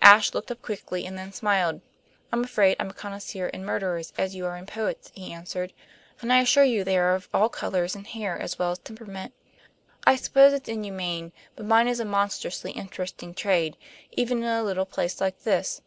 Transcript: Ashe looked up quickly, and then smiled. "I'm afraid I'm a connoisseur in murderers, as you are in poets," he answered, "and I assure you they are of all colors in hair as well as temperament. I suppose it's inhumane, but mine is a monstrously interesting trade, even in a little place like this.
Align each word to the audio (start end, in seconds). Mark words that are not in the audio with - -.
Ashe 0.00 0.32
looked 0.32 0.52
up 0.52 0.62
quickly, 0.62 1.04
and 1.04 1.18
then 1.18 1.32
smiled. 1.32 1.80
"I'm 2.30 2.44
afraid 2.44 2.76
I'm 2.78 2.90
a 2.90 2.94
connoisseur 2.94 3.48
in 3.48 3.64
murderers, 3.64 4.12
as 4.16 4.32
you 4.32 4.46
are 4.46 4.56
in 4.56 4.64
poets," 4.64 5.10
he 5.12 5.32
answered, 5.32 5.72
"and 6.20 6.32
I 6.32 6.40
assure 6.40 6.62
you 6.62 6.84
they 6.84 6.96
are 6.96 7.16
of 7.16 7.28
all 7.34 7.48
colors 7.48 7.96
in 7.96 8.04
hair 8.04 8.38
as 8.38 8.60
well 8.60 8.70
as 8.70 8.78
temperament. 8.78 9.34
I 10.06 10.14
suppose 10.14 10.52
it's 10.52 10.68
inhumane, 10.68 11.32
but 11.56 11.66
mine 11.66 11.88
is 11.88 11.98
a 11.98 12.04
monstrously 12.04 12.70
interesting 12.70 13.34
trade, 13.34 13.76
even 14.12 14.38
in 14.38 14.44
a 14.48 14.62
little 14.62 14.86
place 14.86 15.20
like 15.20 15.42
this. 15.42 15.82